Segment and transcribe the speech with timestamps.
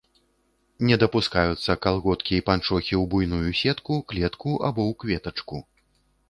[0.91, 5.57] Не дапускаюцца калготкі і панчохі ў буйную сетку, клетку або ў кветачку.